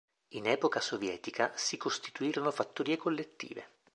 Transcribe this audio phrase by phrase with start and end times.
[0.29, 3.67] In epoca sovietica, si costituirono fattorie collettive.